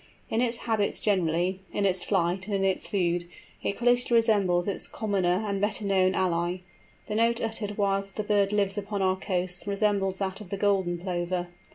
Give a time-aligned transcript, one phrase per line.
[0.31, 3.25] In its habits generally, in its flight, and in its food,
[3.61, 6.61] it closely resembles its commoner and better known ally.
[7.05, 10.97] The note uttered whilst the bird lives upon our coasts resembles that of the Golden
[10.97, 11.49] Plover.